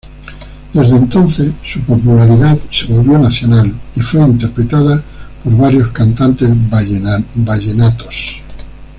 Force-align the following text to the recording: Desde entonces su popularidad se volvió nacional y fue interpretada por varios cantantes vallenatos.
Desde 0.73 0.95
entonces 0.97 1.53
su 1.63 1.79
popularidad 1.81 2.57
se 2.71 2.87
volvió 2.87 3.19
nacional 3.19 3.71
y 3.95 3.99
fue 3.99 4.21
interpretada 4.21 5.03
por 5.43 5.55
varios 5.55 5.89
cantantes 5.91 6.49
vallenatos. 6.71 8.41